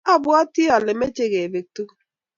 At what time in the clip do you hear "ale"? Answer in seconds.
0.75-0.91